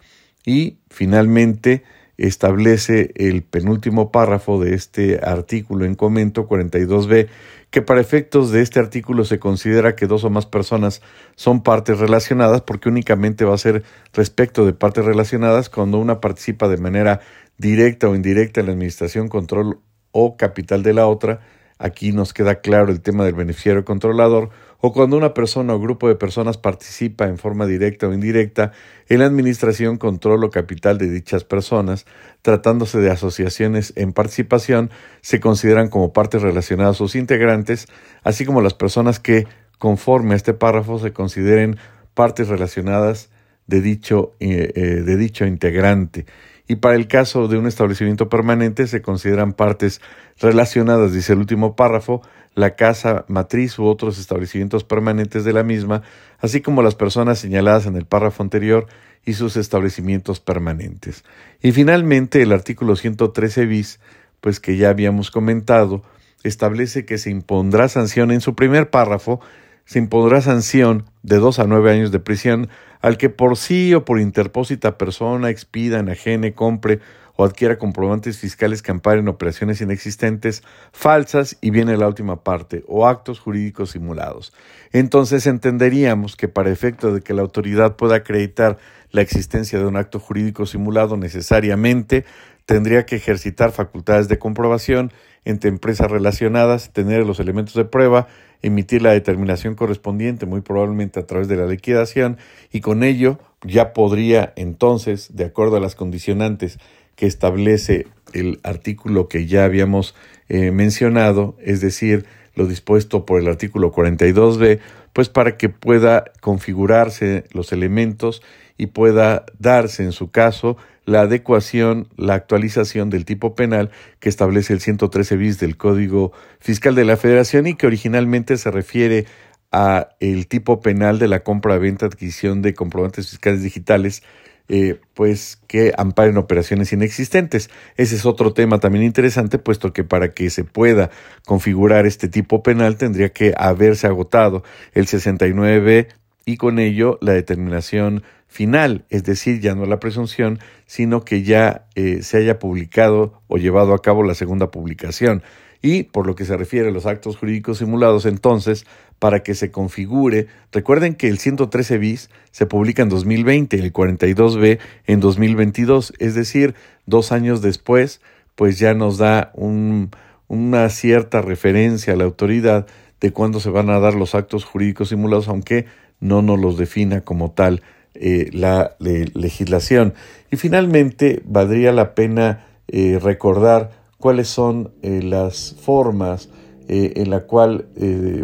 Y 0.44 0.80
finalmente 0.90 1.84
establece 2.28 3.12
el 3.16 3.42
penúltimo 3.42 4.12
párrafo 4.12 4.62
de 4.62 4.76
este 4.76 5.20
artículo 5.24 5.86
en 5.86 5.96
comento 5.96 6.48
42b 6.48 7.28
que 7.72 7.82
para 7.82 8.00
efectos 8.00 8.52
de 8.52 8.62
este 8.62 8.80
artículo 8.80 9.26
se 9.26 9.40
considera 9.40 9.96
que 9.96 10.06
dos 10.06 10.24
o 10.24 10.30
más 10.30 10.46
personas 10.46 11.02
son 11.36 11.64
partes 11.64 11.98
relacionadas 11.98 12.62
porque 12.62 12.90
únicamente 12.90 13.44
va 13.44 13.56
a 13.56 13.58
ser 13.58 13.84
respecto 14.14 14.66
de 14.66 14.74
partes 14.74 15.04
relacionadas 15.04 15.70
cuando 15.70 15.98
una 15.98 16.20
participa 16.22 16.68
de 16.68 16.78
manera 16.78 17.22
directa 17.58 18.08
o 18.08 18.16
indirecta 18.16 18.60
en 18.60 18.68
la 18.68 18.74
administración, 18.74 19.28
control 19.28 19.80
o 20.12 20.38
capital 20.38 20.84
de 20.84 20.94
la 20.94 21.08
otra. 21.08 21.40
Aquí 21.82 22.12
nos 22.12 22.32
queda 22.32 22.62
claro 22.62 22.92
el 22.92 23.02
tema 23.02 23.26
del 23.26 23.34
beneficiario 23.34 23.84
controlador 23.84 24.52
o 24.82 24.94
cuando 24.94 25.18
una 25.18 25.34
persona 25.34 25.74
o 25.74 25.80
grupo 25.80 26.08
de 26.08 26.16
personas 26.16 26.58
participa 26.58 27.26
en 27.26 27.40
forma 27.40 27.66
directa 27.66 28.08
o 28.08 28.14
indirecta 28.14 28.72
en 29.10 29.18
la 29.18 29.26
administración, 29.26 29.98
control 29.98 30.44
o 30.44 30.52
capital 30.52 31.00
de 31.00 31.10
dichas 31.10 31.44
personas, 31.44 32.06
tratándose 32.44 33.00
de 33.00 33.10
asociaciones 33.10 33.94
en 33.96 34.14
participación, 34.14 34.92
se 35.22 35.40
consideran 35.40 35.90
como 35.90 36.14
partes 36.14 36.44
relacionadas 36.44 36.98
sus 36.98 37.16
integrantes, 37.16 37.88
así 38.24 38.46
como 38.46 38.62
las 38.62 38.76
personas 38.76 39.20
que, 39.20 39.48
conforme 39.80 40.34
a 40.34 40.38
este 40.38 40.54
párrafo, 40.54 41.00
se 41.00 41.14
consideren 41.14 41.78
partes 42.14 42.48
relacionadas 42.48 43.32
de 43.66 43.82
dicho, 43.82 44.36
eh, 44.40 44.72
eh, 44.76 44.82
de 45.02 45.18
dicho 45.18 45.48
integrante 45.48 46.28
y 46.72 46.78
para 46.78 46.96
el 46.96 47.10
caso 47.10 47.50
de 47.50 47.58
un 47.58 47.68
establecimiento 47.68 48.30
permanente 48.30 48.88
se 48.88 49.02
consideran 49.02 49.52
partes 49.52 50.00
relacionadas, 50.40 51.12
dice 51.12 51.34
el 51.34 51.40
último 51.40 51.76
párrafo, 51.76 52.22
la 52.56 52.78
casa 52.78 53.26
matriz 53.28 53.78
u 53.78 53.84
otros 53.84 54.18
establecimientos 54.18 54.86
permanentes 54.86 55.44
de 55.44 55.52
la 55.52 55.64
misma, 55.64 56.02
así 56.40 56.62
como 56.62 56.82
las 56.82 56.96
personas 56.96 57.40
señaladas 57.40 57.88
en 57.88 57.98
el 57.98 58.06
párrafo 58.06 58.42
anterior 58.42 58.88
y 59.26 59.34
sus 59.34 59.58
establecimientos 59.58 60.40
permanentes. 60.40 61.26
Y 61.62 61.74
finalmente 61.74 62.42
el 62.42 62.54
artículo 62.54 62.96
113 62.96 63.66
bis, 63.66 64.00
pues 64.40 64.62
que 64.62 64.78
ya 64.78 64.92
habíamos 64.92 65.30
comentado, 65.30 66.04
establece 66.42 67.04
que 67.04 67.18
se 67.18 67.32
impondrá 67.32 67.90
sanción 67.90 68.32
en 68.32 68.40
su 68.40 68.56
primer 68.56 68.90
párrafo, 68.90 69.42
se 69.84 70.00
impondrá 70.00 70.40
sanción 70.40 71.04
de 71.22 71.36
dos 71.36 71.60
a 71.60 71.66
nueve 71.66 71.92
años 71.92 72.14
de 72.14 72.22
prisión 72.22 72.70
al 73.02 73.18
que 73.18 73.30
por 73.30 73.58
sí 73.58 73.94
o 73.94 74.06
por 74.06 74.20
interpósita 74.20 74.98
persona 74.98 75.50
expida, 75.50 76.00
enajene, 76.00 76.54
compre 76.54 77.00
o 77.36 77.44
adquiera 77.44 77.78
comprobantes 77.78 78.38
fiscales 78.38 78.82
que 78.82 78.92
amparen 78.92 79.28
operaciones 79.28 79.82
inexistentes, 79.82 80.64
falsas 80.92 81.58
y 81.62 81.72
viene 81.72 81.98
la 81.98 82.08
última 82.08 82.44
parte, 82.44 82.84
o 82.88 83.08
actos 83.08 83.40
jurídicos 83.40 83.92
simulados. 83.92 84.54
Entonces 84.92 85.48
entenderíamos 85.48 86.36
que 86.36 86.48
para 86.48 86.72
efecto 86.72 87.14
de 87.14 87.22
que 87.22 87.34
la 87.34 87.42
autoridad 87.42 87.96
pueda 87.96 88.18
acreditar 88.18 88.78
la 89.12 89.22
existencia 89.22 89.80
de 89.80 89.86
un 89.86 89.98
acto 89.98 90.20
jurídico 90.20 90.66
simulado 90.66 91.18
necesariamente 91.18 92.26
tendría 92.72 93.06
que 93.06 93.18
ejercitar 93.18 93.74
facultades 93.74 94.30
de 94.30 94.40
comprobación 94.40 95.12
entre 95.44 95.70
empresas 95.70 96.10
relacionadas, 96.10 96.94
tener 96.94 97.26
los 97.26 97.42
elementos 97.42 97.74
de 97.74 97.84
prueba, 97.84 98.28
emitir 98.62 99.02
la 99.02 99.12
determinación 99.12 99.76
correspondiente, 99.76 100.46
muy 100.46 100.62
probablemente 100.62 101.20
a 101.20 101.26
través 101.26 101.50
de 101.50 101.58
la 101.58 101.66
liquidación, 101.66 102.38
y 102.72 102.80
con 102.80 103.04
ello 103.04 103.40
ya 103.64 103.92
podría 103.92 104.54
entonces, 104.56 105.36
de 105.36 105.44
acuerdo 105.44 105.76
a 105.76 105.80
las 105.82 105.96
condicionantes 105.96 106.80
que 107.18 107.26
establece 107.26 108.08
el 108.32 108.62
artículo 108.64 109.28
que 109.28 109.48
ya 109.48 109.66
habíamos 109.66 110.16
eh, 110.48 110.72
mencionado, 110.72 111.58
es 111.60 111.82
decir, 111.82 112.26
lo 112.56 112.68
dispuesto 112.68 113.26
por 113.26 113.42
el 113.42 113.50
artículo 113.50 113.92
42b, 113.92 114.80
pues 115.12 115.28
para 115.28 115.58
que 115.58 115.68
pueda 115.68 116.24
configurarse 116.40 117.44
los 117.52 117.74
elementos 117.74 118.42
y 118.78 118.88
pueda 118.88 119.46
darse 119.60 120.04
en 120.04 120.14
su 120.14 120.32
caso 120.32 120.78
la 121.06 121.22
adecuación, 121.22 122.08
la 122.16 122.36
actualización 122.36 123.10
del 123.10 123.26
tipo 123.26 123.56
penal 123.56 123.92
que 124.20 124.30
establece 124.30 124.74
el 124.74 124.80
113 124.80 125.36
bis 125.38 125.60
del 125.60 125.78
Código 125.78 126.32
Fiscal 126.60 126.96
de 126.96 127.06
la 127.06 127.18
Federación 127.18 127.68
y 127.68 127.76
que 127.76 127.88
originalmente 127.88 128.58
se 128.58 128.72
refiere 128.72 129.26
a 129.72 130.10
el 130.20 130.48
tipo 130.48 130.82
penal 130.82 131.18
de 131.18 131.28
la 131.28 131.44
compra, 131.44 131.78
venta, 131.78 132.06
adquisición 132.06 132.62
de 132.62 132.74
comprobantes 132.74 133.30
fiscales 133.30 133.64
digitales, 133.64 134.22
eh, 134.68 135.00
pues 135.14 135.60
que 135.68 135.94
amparen 135.98 136.38
operaciones 136.38 136.94
inexistentes. 136.94 137.70
Ese 137.98 138.16
es 138.16 138.26
otro 138.26 138.54
tema 138.54 138.80
también 138.80 139.04
interesante, 139.04 139.60
puesto 139.60 139.94
que 139.94 140.04
para 140.04 140.34
que 140.34 140.50
se 140.50 140.64
pueda 140.64 141.10
configurar 141.46 142.06
este 142.06 142.28
tipo 142.28 142.64
penal 142.64 142.98
tendría 142.98 143.30
que 143.30 143.54
haberse 143.58 144.08
agotado 144.08 144.64
el 144.94 145.08
69 145.08 146.10
y 146.46 146.58
con 146.58 146.80
ello 146.80 147.18
la 147.22 147.34
determinación 147.34 148.24
final, 148.52 149.06
es 149.10 149.24
decir, 149.24 149.62
ya 149.62 149.76
no 149.76 149.86
la 149.86 150.02
presunción, 150.02 150.60
sino 150.86 151.24
que 151.24 151.42
ya 151.42 151.88
eh, 151.96 152.22
se 152.22 152.38
haya 152.38 152.60
publicado 152.60 153.42
o 153.48 153.58
llevado 153.58 153.94
a 153.94 154.02
cabo 154.02 154.24
la 154.24 154.36
segunda 154.36 154.72
publicación. 154.72 155.42
Y 155.82 156.04
por 156.04 156.28
lo 156.28 156.36
que 156.36 156.44
se 156.44 156.58
refiere 156.58 156.90
a 156.90 156.92
los 156.92 157.06
actos 157.06 157.38
jurídicos 157.38 157.78
simulados, 157.78 158.26
entonces, 158.26 158.86
para 159.20 159.42
que 159.42 159.56
se 159.56 159.72
configure, 159.72 160.48
recuerden 160.74 161.16
que 161.16 161.30
el 161.30 161.40
113 161.40 161.98
bis 161.98 162.30
se 162.52 162.66
publica 162.66 163.02
en 163.02 163.08
2020 163.08 163.78
y 163.78 163.80
el 163.80 163.94
42B 163.94 164.80
en 165.08 165.20
2022, 165.22 166.14
es 166.20 166.36
decir, 166.36 166.76
dos 167.06 167.32
años 167.32 167.62
después, 167.62 168.20
pues 168.56 168.78
ya 168.80 168.94
nos 168.94 169.18
da 169.18 169.54
una 169.56 170.90
cierta 170.90 171.42
referencia 171.42 172.14
a 172.14 172.18
la 172.18 172.26
autoridad 172.26 172.86
de 173.22 173.32
cuándo 173.32 173.62
se 173.62 173.70
van 173.70 173.90
a 173.90 174.00
dar 174.00 174.14
los 174.14 174.36
actos 174.36 174.66
jurídicos 174.66 175.08
simulados, 175.08 175.48
aunque 175.48 175.86
no 176.20 176.42
nos 176.42 176.60
los 176.60 176.78
defina 176.78 177.22
como 177.22 177.52
tal 177.52 177.82
eh, 178.14 178.50
la 178.52 178.96
legislación. 179.00 180.14
Y 180.52 180.58
finalmente, 180.58 181.42
valdría 181.46 181.92
la 181.92 182.14
pena 182.14 182.66
eh, 182.88 183.20
recordar 183.22 183.92
cuáles 184.18 184.50
son 184.50 184.92
eh, 185.02 185.22
las 185.24 185.76
formas 185.80 186.50
en 186.88 187.30
la 187.30 187.44
cual, 187.44 187.86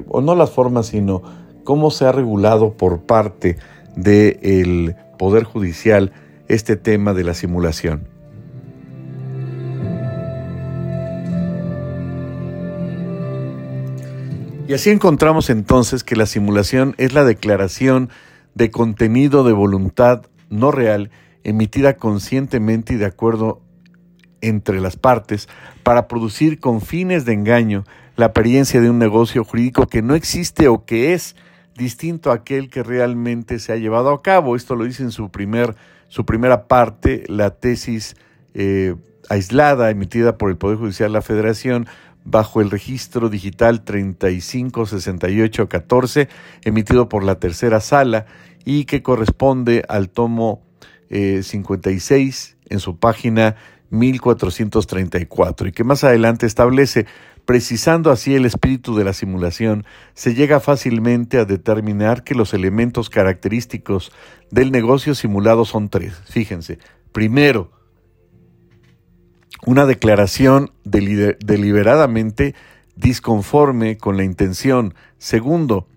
o 0.08 0.22
no 0.22 0.34
las 0.34 0.52
formas, 0.52 0.88
sino 0.88 1.22
cómo 1.66 1.92
se 1.92 2.06
ha 2.06 2.14
regulado 2.14 2.78
por 2.78 3.02
parte 3.02 3.58
del 3.98 4.96
Poder 5.20 5.44
Judicial 5.44 6.14
este 6.48 6.78
tema 6.78 7.14
de 7.14 7.26
la 7.26 7.34
simulación. 7.34 8.08
Y 14.68 14.74
así 14.74 14.92
encontramos 14.92 15.50
entonces 15.50 16.06
que 16.06 16.16
la 16.16 16.26
simulación 16.26 16.96
es 16.98 17.14
la 17.14 17.26
declaración 17.26 18.10
de 18.58 18.72
contenido 18.72 19.44
de 19.44 19.54
voluntad 19.54 20.24
no 20.50 20.72
real 20.72 21.12
emitida 21.44 21.96
conscientemente 21.96 22.96
y 22.96 22.98
de 22.98 23.06
acuerdo 23.06 23.62
entre 24.42 24.82
las 24.82 24.98
partes 24.98 25.48
para 25.84 26.08
producir 26.08 26.60
con 26.60 26.82
fines 26.82 27.24
de 27.24 27.34
engaño 27.34 27.84
la 28.16 28.28
apariencia 28.28 28.82
de 28.82 28.90
un 28.90 28.98
negocio 28.98 29.44
jurídico 29.44 29.86
que 29.86 30.02
no 30.02 30.16
existe 30.16 30.68
o 30.68 30.86
que 30.86 31.14
es 31.14 31.36
distinto 31.76 32.32
a 32.32 32.36
aquel 32.36 32.72
que 32.72 32.82
realmente 32.82 33.60
se 33.60 33.74
ha 33.74 33.76
llevado 33.76 34.10
a 34.10 34.24
cabo. 34.24 34.56
Esto 34.56 34.76
lo 34.76 34.86
dice 34.86 35.04
en 35.04 35.12
su, 35.12 35.30
primer, 35.30 35.76
su 36.08 36.26
primera 36.26 36.68
parte, 36.68 37.26
la 37.28 37.52
tesis 37.52 38.16
eh, 38.56 38.96
aislada 39.30 39.92
emitida 39.92 40.40
por 40.40 40.50
el 40.50 40.58
Poder 40.58 40.78
Judicial 40.80 41.10
de 41.10 41.14
la 41.14 41.22
Federación 41.22 41.86
bajo 42.30 42.62
el 42.62 42.70
registro 42.70 43.30
digital 43.30 43.84
356814 43.84 46.30
emitido 46.64 47.10
por 47.10 47.24
la 47.24 47.40
tercera 47.40 47.80
sala 47.80 48.28
y 48.66 48.86
que 48.86 49.02
corresponde 49.02 49.84
al 49.88 50.10
tomo 50.10 50.62
56 51.10 52.52
eh, 52.52 52.58
en 52.70 52.80
su 52.80 52.98
página 52.98 53.56
1434 53.90 55.70
y 55.70 55.72
que 55.72 55.86
más 55.86 56.04
adelante 56.04 56.46
establece 56.46 57.08
Precisando 57.48 58.12
así 58.12 58.36
el 58.36 58.46
espíritu 58.46 58.98
de 58.98 59.06
la 59.06 59.14
simulación, 59.14 59.86
se 60.14 60.36
llega 60.36 60.60
fácilmente 60.60 61.38
a 61.38 61.46
determinar 61.46 62.26
que 62.26 62.36
los 62.36 62.54
elementos 62.54 63.10
característicos 63.10 64.12
del 64.52 64.70
negocio 64.70 65.16
simulado 65.16 65.64
son 65.64 65.88
tres. 65.88 66.22
Fíjense, 66.26 66.78
primero, 67.14 67.72
una 69.68 69.86
declaración 69.86 70.72
deliberadamente 70.86 72.56
disconforme 72.96 73.98
con 73.98 74.16
la 74.16 74.24
intención. 74.24 74.94
Segundo, 75.18 75.90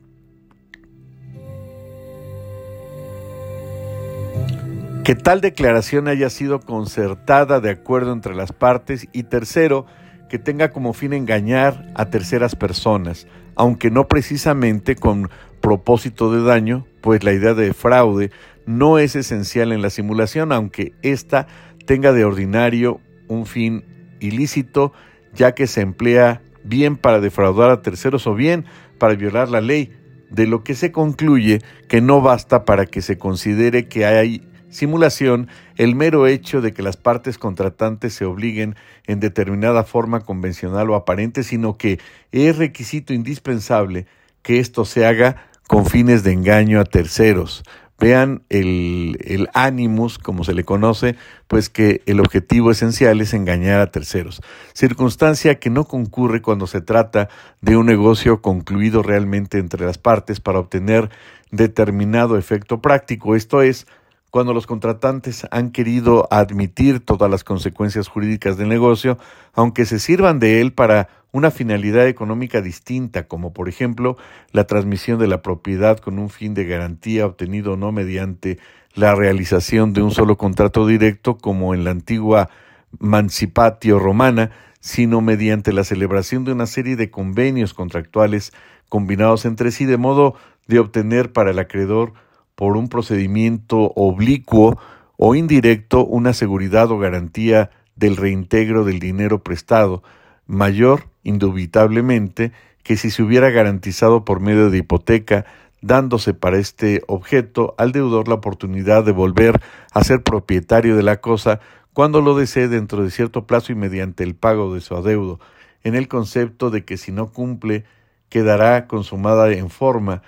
que 5.05 5.15
tal 5.15 5.41
declaración 5.41 6.09
haya 6.09 6.31
sido 6.31 6.61
concertada 6.61 7.61
de 7.61 7.71
acuerdo 7.71 8.13
entre 8.13 8.35
las 8.35 8.51
partes. 8.53 9.07
Y 9.13 9.23
tercero, 9.23 9.87
que 10.29 10.41
tenga 10.41 10.73
como 10.73 10.93
fin 10.93 11.13
engañar 11.13 11.93
a 11.95 12.07
terceras 12.07 12.57
personas, 12.57 13.29
aunque 13.55 13.93
no 13.93 14.09
precisamente 14.09 14.97
con 14.97 15.31
propósito 15.61 16.33
de 16.33 16.43
daño, 16.43 16.87
pues 17.03 17.23
la 17.23 17.33
idea 17.33 17.55
de 17.55 17.73
fraude 17.73 18.33
no 18.67 18.99
es 18.99 19.15
esencial 19.15 19.71
en 19.71 19.81
la 19.81 19.91
simulación, 19.91 20.51
aunque 20.51 20.93
ésta 21.03 21.47
tenga 21.87 22.13
de 22.13 22.25
ordinario 22.25 23.01
un 23.31 23.47
fin 23.47 23.85
ilícito, 24.21 24.93
ya 25.35 25.53
que 25.55 25.67
se 25.67 25.81
emplea 25.81 26.43
bien 26.65 26.97
para 26.97 27.21
defraudar 27.21 27.71
a 27.71 27.83
terceros 27.83 28.27
o 28.27 28.35
bien 28.35 28.67
para 28.99 29.15
violar 29.15 29.49
la 29.49 29.61
ley, 29.61 29.93
de 30.31 30.47
lo 30.47 30.63
que 30.63 30.75
se 30.75 30.93
concluye 30.93 31.61
que 31.89 32.01
no 32.01 32.21
basta 32.21 32.65
para 32.65 32.87
que 32.87 33.03
se 33.03 33.19
considere 33.19 33.89
que 33.89 34.05
hay 34.05 34.47
simulación 34.69 35.49
el 35.77 35.97
mero 35.97 36.27
hecho 36.27 36.61
de 36.61 36.73
que 36.73 36.83
las 36.83 36.97
partes 36.97 37.39
contratantes 37.39 38.15
se 38.15 38.25
obliguen 38.25 38.77
en 39.07 39.19
determinada 39.19 39.83
forma 39.85 40.21
convencional 40.21 40.91
o 40.91 40.95
aparente, 40.95 41.43
sino 41.43 41.77
que 41.77 41.99
es 42.31 42.57
requisito 42.57 43.13
indispensable 43.13 44.07
que 44.43 44.61
esto 44.61 44.85
se 44.85 45.07
haga 45.07 45.49
con 45.67 45.87
fines 45.87 46.23
de 46.23 46.33
engaño 46.33 46.81
a 46.81 46.85
terceros, 46.85 47.63
Vean 48.01 48.43
el, 48.49 49.19
el 49.21 49.49
animus, 49.53 50.19
como 50.19 50.43
se 50.43 50.55
le 50.55 50.65
conoce, 50.65 51.17
pues 51.49 51.69
que 51.69 52.01
el 52.07 52.19
objetivo 52.19 52.71
esencial 52.71 53.21
es 53.21 53.35
engañar 53.35 53.79
a 53.81 53.91
terceros, 53.91 54.41
circunstancia 54.73 55.61
que 55.61 55.69
no 55.69 55.85
concurre 55.85 56.41
cuando 56.41 56.67
se 56.67 56.81
trata 56.81 57.29
de 57.61 57.77
un 57.77 57.85
negocio 57.85 58.41
concluido 58.41 59.03
realmente 59.03 59.59
entre 59.59 59.85
las 59.85 59.99
partes 59.99 60.41
para 60.41 60.59
obtener 60.59 61.11
determinado 61.51 62.39
efecto 62.39 62.81
práctico, 62.81 63.37
esto 63.37 63.61
es, 63.61 63.87
cuando 64.31 64.55
los 64.55 64.67
contratantes 64.67 65.47
han 65.51 65.71
querido 65.71 66.29
admitir 66.31 67.01
todas 67.01 67.31
las 67.31 67.45
consecuencias 67.45 68.09
jurídicas 68.09 68.57
del 68.57 68.69
negocio, 68.69 69.19
aunque 69.55 69.85
se 69.85 69.99
sirvan 69.99 70.39
de 70.39 70.61
él 70.61 70.73
para 70.73 71.09
una 71.33 71.51
finalidad 71.51 72.07
económica 72.07 72.61
distinta, 72.61 73.29
como 73.29 73.53
por 73.53 73.69
ejemplo 73.69 74.17
la 74.53 74.65
transmisión 74.65 75.19
de 75.19 75.29
la 75.29 75.43
propiedad 75.43 75.99
con 75.99 76.19
un 76.19 76.31
fin 76.31 76.55
de 76.55 76.65
garantía 76.65 77.27
obtenido 77.27 77.77
no 77.77 77.93
mediante 77.93 78.59
la 78.95 79.15
realización 79.15 79.93
de 79.93 80.03
un 80.03 80.11
solo 80.11 80.37
contrato 80.37 80.87
directo, 80.87 81.39
como 81.39 81.75
en 81.75 81.85
la 81.85 81.91
antigua 81.91 82.51
Mancipatio 82.99 84.01
romana, 84.01 84.51
sino 84.81 85.21
mediante 85.21 85.73
la 85.73 85.85
celebración 85.85 86.45
de 86.45 86.53
una 86.53 86.67
serie 86.67 86.97
de 86.97 87.11
convenios 87.11 87.75
contractuales 87.75 88.53
combinados 88.89 89.45
entre 89.45 89.71
sí, 89.71 89.85
de 89.85 89.97
modo 89.97 90.35
de 90.67 90.81
obtener 90.81 91.33
para 91.33 91.51
el 91.53 91.59
acreedor 91.59 92.15
por 92.61 92.77
un 92.77 92.91
procedimiento 92.91 93.91
oblicuo 93.97 94.79
o 95.17 95.35
indirecto 95.35 96.05
una 96.05 96.35
seguridad 96.35 96.91
o 96.91 96.99
garantía 96.99 97.71
del 97.97 98.19
reintegro 98.19 98.85
del 98.85 98.99
dinero 98.99 99.43
prestado, 99.43 100.03
mayor, 100.47 101.05
indubitablemente, 101.23 102.53
que 102.83 102.99
si 102.99 103.11
se 103.11 103.23
hubiera 103.23 103.49
garantizado 103.49 104.27
por 104.27 104.41
medio 104.41 104.69
de 104.69 104.77
hipoteca, 104.77 105.47
dándose 105.81 106.35
para 106.35 106.59
este 106.59 107.03
objeto 107.07 107.75
al 107.79 107.93
deudor 107.93 108.29
la 108.29 108.35
oportunidad 108.35 109.05
de 109.05 109.13
volver 109.13 109.59
a 109.95 110.05
ser 110.05 110.23
propietario 110.23 110.97
de 110.97 111.03
la 111.03 111.23
cosa 111.23 111.61
cuando 111.95 112.21
lo 112.21 112.37
desee 112.37 112.69
dentro 112.69 113.03
de 113.03 113.11
cierto 113.11 113.47
plazo 113.47 113.73
y 113.73 113.75
mediante 113.75 114.23
el 114.23 114.35
pago 114.35 114.75
de 114.75 114.83
su 114.83 114.95
adeudo, 114.95 115.41
en 115.83 115.95
el 115.95 116.09
concepto 116.09 116.69
de 116.69 116.85
que 116.85 116.99
si 116.99 117.11
no 117.11 117.33
cumple 117.33 117.85
quedará 118.29 118.87
consumada 118.87 119.51
en 119.51 119.71
forma 119.71 120.21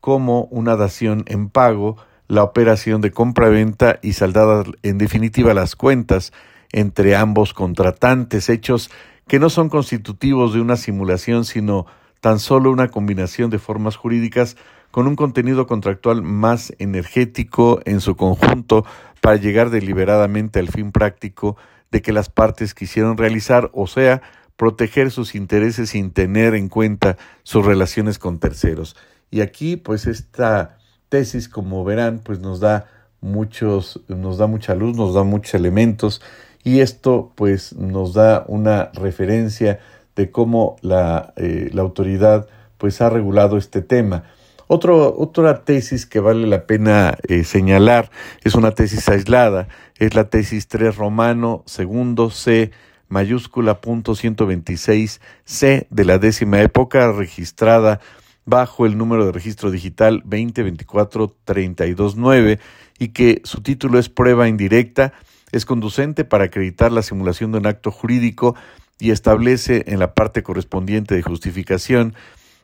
como 0.00 0.44
una 0.44 0.76
dación 0.76 1.24
en 1.26 1.48
pago, 1.48 1.96
la 2.28 2.42
operación 2.42 3.00
de 3.00 3.10
compra-venta 3.10 3.98
y 4.02 4.12
saldadas 4.12 4.66
en 4.82 4.98
definitiva 4.98 5.54
las 5.54 5.76
cuentas 5.76 6.32
entre 6.72 7.16
ambos 7.16 7.54
contratantes, 7.54 8.48
hechos 8.48 8.90
que 9.26 9.38
no 9.38 9.50
son 9.50 9.68
constitutivos 9.68 10.54
de 10.54 10.60
una 10.60 10.76
simulación, 10.76 11.44
sino 11.44 11.86
tan 12.20 12.38
solo 12.38 12.70
una 12.70 12.88
combinación 12.88 13.50
de 13.50 13.58
formas 13.58 13.96
jurídicas 13.96 14.56
con 14.90 15.06
un 15.06 15.16
contenido 15.16 15.66
contractual 15.66 16.22
más 16.22 16.72
energético 16.78 17.80
en 17.84 18.00
su 18.00 18.16
conjunto 18.16 18.84
para 19.20 19.36
llegar 19.36 19.70
deliberadamente 19.70 20.58
al 20.58 20.68
fin 20.68 20.92
práctico 20.92 21.56
de 21.90 22.02
que 22.02 22.12
las 22.12 22.28
partes 22.28 22.74
quisieron 22.74 23.16
realizar, 23.16 23.70
o 23.72 23.86
sea, 23.86 24.22
proteger 24.56 25.10
sus 25.10 25.34
intereses 25.34 25.90
sin 25.90 26.10
tener 26.10 26.54
en 26.54 26.68
cuenta 26.68 27.16
sus 27.42 27.64
relaciones 27.64 28.18
con 28.18 28.38
terceros. 28.38 28.96
Y 29.30 29.40
aquí, 29.40 29.76
pues 29.76 30.06
esta 30.06 30.78
tesis, 31.08 31.48
como 31.48 31.84
verán, 31.84 32.20
pues 32.24 32.40
nos 32.40 32.60
da 32.60 32.86
muchos, 33.20 34.00
nos 34.08 34.38
da 34.38 34.46
mucha 34.46 34.74
luz, 34.74 34.96
nos 34.96 35.14
da 35.14 35.24
muchos 35.24 35.54
elementos 35.54 36.22
y 36.64 36.80
esto 36.80 37.32
pues 37.34 37.72
nos 37.74 38.14
da 38.14 38.44
una 38.46 38.90
referencia 38.94 39.80
de 40.16 40.30
cómo 40.30 40.76
la, 40.82 41.32
eh, 41.36 41.70
la 41.72 41.82
autoridad 41.82 42.48
pues 42.76 43.00
ha 43.00 43.10
regulado 43.10 43.56
este 43.56 43.82
tema. 43.82 44.24
Otro, 44.66 45.16
otra 45.16 45.64
tesis 45.64 46.04
que 46.04 46.20
vale 46.20 46.46
la 46.46 46.66
pena 46.66 47.16
eh, 47.26 47.44
señalar 47.44 48.10
es 48.44 48.54
una 48.54 48.72
tesis 48.72 49.08
aislada, 49.08 49.68
es 49.98 50.14
la 50.14 50.28
tesis 50.28 50.68
3 50.68 50.94
romano 50.96 51.62
segundo 51.66 52.30
C 52.30 52.70
mayúscula 53.08 53.80
punto 53.80 54.14
126 54.14 55.22
C 55.44 55.86
de 55.88 56.04
la 56.04 56.18
décima 56.18 56.60
época 56.60 57.10
registrada 57.12 58.00
bajo 58.48 58.86
el 58.86 58.96
número 58.96 59.26
de 59.26 59.32
registro 59.32 59.70
digital 59.70 60.24
2024329 60.24 62.58
y 62.98 63.08
que 63.08 63.42
su 63.44 63.60
título 63.60 63.98
es 63.98 64.08
prueba 64.08 64.48
indirecta, 64.48 65.12
es 65.52 65.66
conducente 65.66 66.24
para 66.24 66.44
acreditar 66.44 66.90
la 66.90 67.02
simulación 67.02 67.52
de 67.52 67.58
un 67.58 67.66
acto 67.66 67.90
jurídico 67.90 68.56
y 68.98 69.10
establece 69.10 69.84
en 69.86 69.98
la 69.98 70.14
parte 70.14 70.42
correspondiente 70.42 71.14
de 71.14 71.20
justificación 71.22 72.14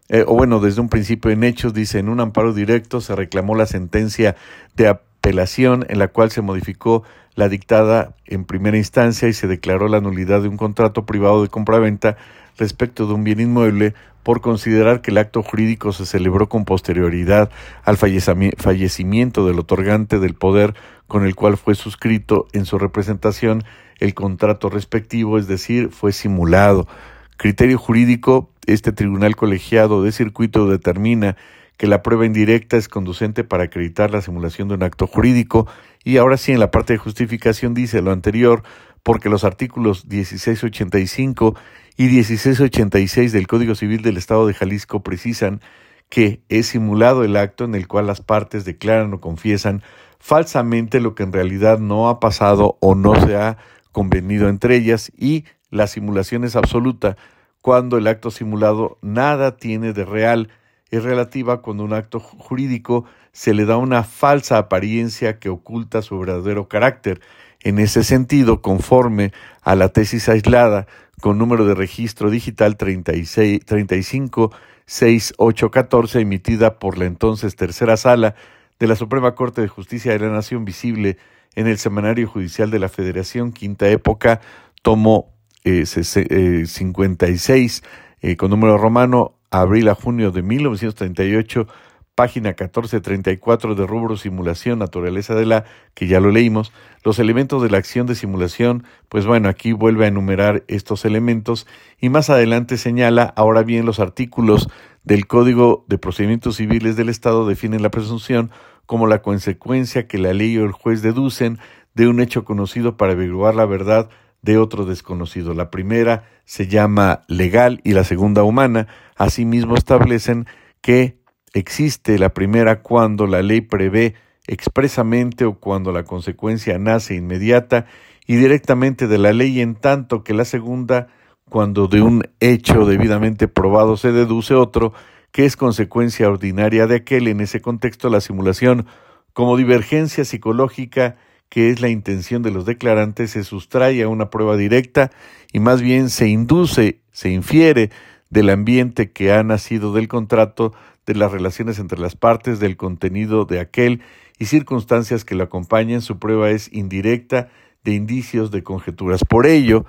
eh, 0.08 0.24
o 0.26 0.34
bueno, 0.34 0.60
desde 0.60 0.80
un 0.82 0.90
principio 0.90 1.30
en 1.30 1.44
hechos, 1.44 1.72
dice, 1.72 1.98
en 1.98 2.10
un 2.10 2.20
amparo 2.20 2.52
directo 2.52 3.00
se 3.00 3.16
reclamó 3.16 3.54
la 3.54 3.64
sentencia 3.66 4.36
de 4.76 4.88
apelación 4.88 5.86
en 5.88 5.98
la 5.98 6.08
cual 6.08 6.30
se 6.30 6.42
modificó 6.42 7.04
la 7.34 7.48
dictada 7.48 8.14
en 8.26 8.44
primera 8.44 8.76
instancia 8.76 9.28
y 9.28 9.32
se 9.32 9.46
declaró 9.46 9.88
la 9.88 10.00
nulidad 10.00 10.42
de 10.42 10.48
un 10.48 10.56
contrato 10.56 11.06
privado 11.06 11.42
de 11.42 11.48
compraventa 11.48 12.16
respecto 12.58 13.06
de 13.06 13.14
un 13.14 13.24
bien 13.24 13.40
inmueble 13.40 13.94
por 14.22 14.40
considerar 14.40 15.02
que 15.02 15.10
el 15.10 15.18
acto 15.18 15.42
jurídico 15.42 15.92
se 15.92 16.06
celebró 16.06 16.48
con 16.48 16.64
posterioridad 16.64 17.50
al 17.84 17.96
fallecimiento 17.96 19.46
del 19.46 19.58
otorgante 19.58 20.18
del 20.18 20.34
poder 20.34 20.74
con 21.06 21.26
el 21.26 21.34
cual 21.34 21.56
fue 21.56 21.74
suscrito 21.74 22.46
en 22.52 22.64
su 22.64 22.78
representación 22.78 23.64
el 24.00 24.14
contrato 24.14 24.70
respectivo, 24.70 25.38
es 25.38 25.46
decir, 25.46 25.90
fue 25.90 26.12
simulado. 26.12 26.88
Criterio 27.36 27.78
jurídico, 27.78 28.50
este 28.66 28.92
tribunal 28.92 29.36
colegiado 29.36 30.02
de 30.02 30.12
circuito 30.12 30.68
determina 30.68 31.36
que 31.76 31.86
la 31.86 32.02
prueba 32.02 32.26
indirecta 32.26 32.76
es 32.76 32.88
conducente 32.88 33.44
para 33.44 33.64
acreditar 33.64 34.10
la 34.10 34.22
simulación 34.22 34.68
de 34.68 34.74
un 34.74 34.82
acto 34.84 35.06
jurídico 35.06 35.66
y 36.04 36.18
ahora 36.18 36.36
sí 36.36 36.52
en 36.52 36.60
la 36.60 36.70
parte 36.70 36.92
de 36.92 36.98
justificación 36.98 37.74
dice 37.74 38.00
lo 38.00 38.12
anterior 38.12 38.62
porque 39.04 39.28
los 39.28 39.44
artículos 39.44 40.06
1685 40.06 41.54
y 41.96 42.04
1686 42.06 43.32
del 43.32 43.46
Código 43.46 43.76
Civil 43.76 44.02
del 44.02 44.16
Estado 44.16 44.48
de 44.48 44.54
Jalisco 44.54 45.04
precisan 45.04 45.60
que 46.08 46.42
es 46.48 46.66
simulado 46.66 47.22
el 47.22 47.36
acto 47.36 47.64
en 47.64 47.76
el 47.76 47.86
cual 47.86 48.08
las 48.08 48.20
partes 48.20 48.64
declaran 48.64 49.14
o 49.14 49.20
confiesan 49.20 49.82
falsamente 50.18 51.00
lo 51.00 51.14
que 51.14 51.22
en 51.22 51.32
realidad 51.32 51.78
no 51.78 52.08
ha 52.08 52.18
pasado 52.18 52.78
o 52.80 52.96
no 52.96 53.14
se 53.14 53.36
ha 53.36 53.58
convenido 53.92 54.48
entre 54.48 54.74
ellas 54.76 55.12
y 55.16 55.44
la 55.70 55.86
simulación 55.86 56.44
es 56.44 56.56
absoluta 56.56 57.16
cuando 57.64 57.96
el 57.96 58.06
acto 58.06 58.30
simulado 58.30 58.98
nada 59.00 59.56
tiene 59.56 59.92
de 59.92 60.04
real, 60.04 60.50
es 60.90 61.02
relativa 61.02 61.62
cuando 61.62 61.82
un 61.84 61.94
acto 61.94 62.20
jurídico 62.20 63.06
se 63.32 63.54
le 63.54 63.64
da 63.64 63.78
una 63.78 64.04
falsa 64.04 64.58
apariencia 64.58 65.38
que 65.38 65.48
oculta 65.48 66.02
su 66.02 66.18
verdadero 66.18 66.68
carácter. 66.68 67.20
En 67.64 67.78
ese 67.78 68.04
sentido, 68.04 68.60
conforme 68.60 69.32
a 69.62 69.74
la 69.74 69.88
tesis 69.88 70.28
aislada 70.28 70.86
con 71.22 71.38
número 71.38 71.64
de 71.64 71.74
registro 71.74 72.28
digital 72.28 72.76
36, 72.76 73.64
356814 73.64 76.20
emitida 76.20 76.78
por 76.78 76.98
la 76.98 77.06
entonces 77.06 77.56
tercera 77.56 77.96
sala 77.96 78.34
de 78.78 78.86
la 78.86 78.96
Suprema 78.96 79.34
Corte 79.34 79.62
de 79.62 79.68
Justicia 79.68 80.12
de 80.12 80.18
la 80.18 80.28
Nación 80.28 80.66
visible 80.66 81.16
en 81.54 81.66
el 81.66 81.78
Semanario 81.78 82.28
Judicial 82.28 82.70
de 82.70 82.80
la 82.80 82.90
Federación, 82.90 83.52
quinta 83.52 83.88
época, 83.88 84.42
tomo 84.82 85.32
56 85.64 87.82
eh, 88.20 88.20
eh, 88.20 88.36
con 88.36 88.50
número 88.50 88.76
romano, 88.76 89.38
abril 89.50 89.88
a 89.88 89.94
junio 89.94 90.32
de 90.32 90.42
1938, 90.42 91.66
página 92.14 92.50
1434 92.50 93.74
de 93.74 93.86
rubro 93.86 94.16
simulación, 94.16 94.78
naturaleza 94.78 95.34
de 95.34 95.46
la, 95.46 95.64
que 95.94 96.06
ya 96.06 96.20
lo 96.20 96.30
leímos, 96.30 96.72
los 97.02 97.18
elementos 97.18 97.62
de 97.62 97.70
la 97.70 97.78
acción 97.78 98.06
de 98.06 98.14
simulación, 98.14 98.84
pues 99.08 99.26
bueno, 99.26 99.48
aquí 99.48 99.72
vuelve 99.72 100.04
a 100.04 100.08
enumerar 100.08 100.64
estos 100.68 101.04
elementos 101.04 101.66
y 102.00 102.08
más 102.08 102.30
adelante 102.30 102.76
señala, 102.76 103.32
ahora 103.36 103.62
bien, 103.62 103.86
los 103.86 104.00
artículos 104.00 104.68
del 105.02 105.26
Código 105.26 105.84
de 105.88 105.98
Procedimientos 105.98 106.56
Civiles 106.56 106.96
del 106.96 107.08
Estado 107.08 107.46
definen 107.46 107.82
la 107.82 107.90
presunción 107.90 108.50
como 108.86 109.06
la 109.06 109.22
consecuencia 109.22 110.06
que 110.06 110.18
la 110.18 110.32
ley 110.32 110.56
o 110.58 110.64
el 110.64 110.72
juez 110.72 111.02
deducen 111.02 111.58
de 111.94 112.08
un 112.08 112.20
hecho 112.20 112.44
conocido 112.44 112.96
para 112.96 113.12
averiguar 113.12 113.54
la 113.54 113.66
verdad 113.66 114.08
de 114.42 114.58
otro 114.58 114.84
desconocido. 114.84 115.54
La 115.54 115.70
primera 115.70 116.24
se 116.44 116.68
llama 116.68 117.22
legal 117.28 117.80
y 117.82 117.92
la 117.92 118.04
segunda 118.04 118.44
humana. 118.44 118.88
Asimismo 119.16 119.74
establecen 119.74 120.46
que 120.82 121.23
existe 121.54 122.18
la 122.18 122.34
primera 122.34 122.82
cuando 122.82 123.26
la 123.26 123.42
ley 123.42 123.62
prevé 123.62 124.14
expresamente 124.46 125.46
o 125.46 125.54
cuando 125.54 125.92
la 125.92 126.04
consecuencia 126.04 126.78
nace 126.78 127.14
inmediata 127.14 127.86
y 128.26 128.36
directamente 128.36 129.06
de 129.06 129.18
la 129.18 129.32
ley, 129.32 129.60
en 129.60 129.74
tanto 129.74 130.22
que 130.22 130.34
la 130.34 130.44
segunda 130.44 131.08
cuando 131.48 131.88
de 131.88 132.02
un 132.02 132.22
hecho 132.40 132.84
debidamente 132.84 133.48
probado 133.48 133.96
se 133.96 134.12
deduce 134.12 134.54
otro 134.54 134.92
que 135.30 135.46
es 135.46 135.56
consecuencia 135.56 136.28
ordinaria 136.28 136.86
de 136.86 136.96
aquel. 136.96 137.28
En 137.28 137.40
ese 137.40 137.60
contexto, 137.60 138.08
la 138.10 138.20
simulación 138.20 138.86
como 139.32 139.56
divergencia 139.56 140.24
psicológica 140.24 141.16
que 141.54 141.70
es 141.70 141.80
la 141.80 141.88
intención 141.88 142.42
de 142.42 142.50
los 142.50 142.66
declarantes, 142.66 143.30
se 143.30 143.44
sustrae 143.44 144.02
a 144.02 144.08
una 144.08 144.28
prueba 144.28 144.56
directa 144.56 145.12
y 145.52 145.60
más 145.60 145.80
bien 145.80 146.10
se 146.10 146.26
induce, 146.26 147.00
se 147.12 147.30
infiere 147.30 147.90
del 148.28 148.50
ambiente 148.50 149.12
que 149.12 149.32
ha 149.32 149.42
nacido 149.44 149.92
del 149.92 150.08
contrato, 150.08 150.72
de 151.06 151.14
las 151.14 151.32
relaciones 151.32 151.78
entre 151.78 151.98
las 151.98 152.16
partes, 152.16 152.60
del 152.60 152.76
contenido 152.76 153.44
de 153.44 153.60
aquel 153.60 154.02
y 154.38 154.46
circunstancias 154.46 155.24
que 155.24 155.34
lo 155.34 155.44
acompañan. 155.44 156.00
Su 156.00 156.18
prueba 156.18 156.50
es 156.50 156.72
indirecta 156.72 157.48
de 157.84 157.92
indicios, 157.92 158.50
de 158.50 158.62
conjeturas. 158.62 159.24
Por 159.24 159.46
ello, 159.46 159.84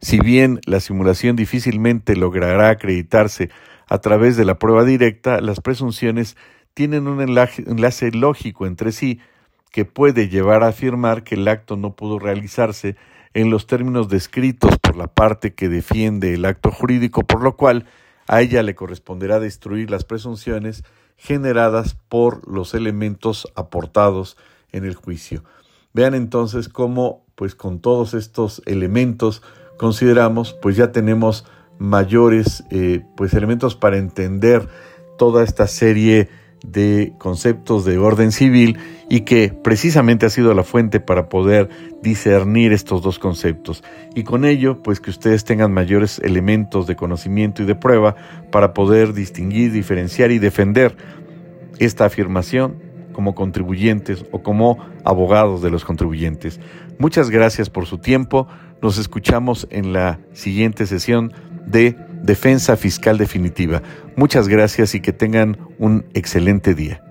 si 0.00 0.18
bien 0.18 0.60
la 0.66 0.80
simulación 0.80 1.36
difícilmente 1.36 2.16
logrará 2.16 2.70
acreditarse 2.70 3.50
a 3.88 3.98
través 3.98 4.36
de 4.36 4.44
la 4.44 4.58
prueba 4.58 4.84
directa, 4.84 5.40
las 5.40 5.60
presunciones 5.60 6.36
tienen 6.74 7.08
un 7.08 7.20
enlace, 7.20 8.12
lógico 8.12 8.66
entre 8.66 8.92
sí, 8.92 9.20
que 9.72 9.84
puede 9.84 10.28
llevar 10.28 10.62
a 10.62 10.68
afirmar 10.68 11.22
que 11.22 11.34
el 11.34 11.46
acto 11.48 11.76
no 11.76 11.94
pudo 11.94 12.18
realizarse 12.18 12.96
en 13.34 13.50
los 13.50 13.66
términos 13.66 14.08
descritos 14.08 14.78
por 14.78 14.96
la 14.96 15.06
parte 15.06 15.54
que 15.54 15.68
defiende 15.68 16.34
el 16.34 16.44
acto 16.44 16.70
jurídico, 16.70 17.22
por 17.22 17.42
lo 17.42 17.56
cual 17.56 17.84
a 18.30 18.42
ella 18.42 18.62
le 18.62 18.76
corresponderá 18.76 19.40
destruir 19.40 19.90
las 19.90 20.04
presunciones 20.04 20.84
generadas 21.16 21.96
por 22.08 22.48
los 22.48 22.74
elementos 22.74 23.48
aportados 23.56 24.36
en 24.70 24.84
el 24.84 24.94
juicio. 24.94 25.42
Vean 25.94 26.14
entonces 26.14 26.68
cómo, 26.68 27.24
pues 27.34 27.56
con 27.56 27.80
todos 27.80 28.14
estos 28.14 28.62
elementos, 28.66 29.42
consideramos, 29.78 30.52
pues 30.62 30.76
ya 30.76 30.92
tenemos 30.92 31.44
mayores, 31.80 32.62
eh, 32.70 33.04
pues 33.16 33.34
elementos 33.34 33.74
para 33.74 33.98
entender 33.98 34.68
toda 35.18 35.42
esta 35.42 35.66
serie 35.66 36.28
de 36.64 37.12
conceptos 37.18 37.84
de 37.84 37.98
orden 37.98 38.32
civil 38.32 38.78
y 39.08 39.20
que 39.20 39.52
precisamente 39.52 40.26
ha 40.26 40.30
sido 40.30 40.54
la 40.54 40.62
fuente 40.62 41.00
para 41.00 41.28
poder 41.28 41.68
discernir 42.02 42.72
estos 42.72 43.02
dos 43.02 43.18
conceptos 43.18 43.82
y 44.14 44.24
con 44.24 44.44
ello 44.44 44.82
pues 44.82 45.00
que 45.00 45.10
ustedes 45.10 45.44
tengan 45.44 45.72
mayores 45.72 46.18
elementos 46.18 46.86
de 46.86 46.96
conocimiento 46.96 47.62
y 47.62 47.66
de 47.66 47.74
prueba 47.74 48.14
para 48.50 48.74
poder 48.74 49.14
distinguir, 49.14 49.72
diferenciar 49.72 50.30
y 50.30 50.38
defender 50.38 50.96
esta 51.78 52.04
afirmación 52.04 52.90
como 53.12 53.34
contribuyentes 53.34 54.24
o 54.30 54.42
como 54.42 54.78
abogados 55.04 55.62
de 55.62 55.70
los 55.70 55.84
contribuyentes. 55.84 56.60
Muchas 56.98 57.30
gracias 57.30 57.70
por 57.70 57.86
su 57.86 57.98
tiempo. 57.98 58.46
Nos 58.82 58.98
escuchamos 58.98 59.66
en 59.70 59.92
la 59.92 60.20
siguiente 60.32 60.86
sesión 60.86 61.32
de 61.66 61.96
Defensa 62.22 62.76
Fiscal 62.76 63.18
Definitiva. 63.18 63.82
Muchas 64.16 64.48
gracias 64.48 64.94
y 64.94 65.00
que 65.00 65.12
tengan 65.12 65.58
un 65.78 66.06
excelente 66.14 66.74
día. 66.74 67.02